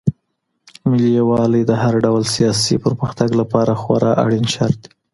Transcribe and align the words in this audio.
ملي 0.89 1.09
يووالی 1.19 1.61
د 1.65 1.71
هر 1.83 1.93
ډول 2.05 2.23
سياسي 2.35 2.75
پرمختګ 2.85 3.29
لپاره 3.41 3.73
خورا 3.81 4.11
اړين 4.23 4.45
شرط 4.53 4.77
دی. 4.83 4.91